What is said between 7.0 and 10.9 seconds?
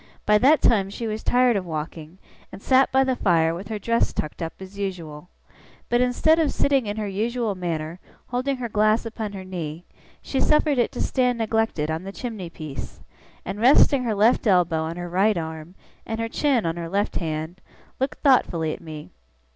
usual manner, holding her glass upon her knee, she suffered